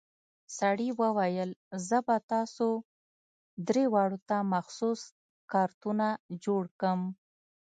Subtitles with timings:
[0.57, 1.49] سړي وويل
[1.87, 2.67] زه به تاسو
[3.67, 5.01] درې واړو ته مخصوص
[5.51, 6.07] کارتونه
[6.43, 6.99] جوړ کم.